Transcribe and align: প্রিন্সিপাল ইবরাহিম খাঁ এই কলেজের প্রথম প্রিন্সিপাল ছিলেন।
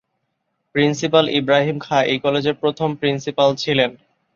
প্রিন্সিপাল 0.75 1.25
ইবরাহিম 1.39 1.77
খাঁ 1.79 2.01
এই 2.03 2.19
কলেজের 2.19 2.55
প্রথম 2.55 2.89
প্রিন্সিপাল 2.95 3.49
ছিলেন। 3.55 3.91